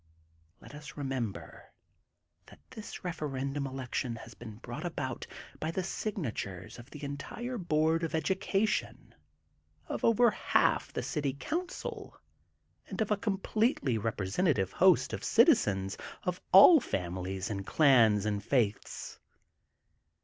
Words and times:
Let 0.61 0.73
us 0.73 0.97
remember 0.97 1.71
that 2.47 2.57
this 2.71 3.03
referendum 3.03 3.67
election 3.67 4.15
has 4.15 4.33
been 4.33 4.55
brought 4.55 4.83
about 4.83 5.27
by 5.59 5.69
the 5.69 5.83
signatures 5.83 6.79
of 6.79 6.89
the 6.89 7.03
entire 7.03 7.59
Board 7.59 8.01
of 8.01 8.15
Education, 8.15 9.13
of 9.85 10.03
over 10.03 10.31
half 10.31 10.91
the 10.91 11.03
City 11.03 11.33
Council 11.39 12.19
and 12.87 12.99
of 12.99 13.11
a 13.11 13.15
completely 13.15 13.99
representa 13.99 14.55
tive 14.55 14.71
host 14.71 15.13
of 15.13 15.23
citizens 15.23 15.97
of 16.23 16.41
all 16.51 16.79
families 16.79 17.51
and 17.51 17.63
clans 17.67 18.25
and 18.25 18.43
faiths. 18.43 19.19